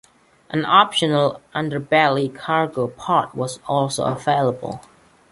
An 0.49 0.65
optional 0.65 1.39
underbelly 1.53 2.33
cargo 2.33 2.87
pod 2.87 3.35
was 3.35 3.59
also 3.67 4.03
available. 4.05 4.81